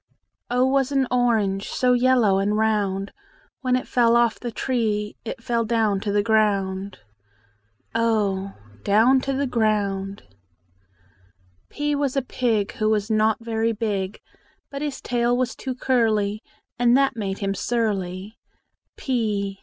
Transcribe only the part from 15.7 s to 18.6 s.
curly, And that made him surly.